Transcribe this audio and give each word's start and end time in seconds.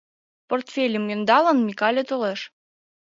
Портфельым 0.47 1.05
ӧндалын, 1.13 1.57
Микале 1.67 2.03
толеш. 2.09 2.41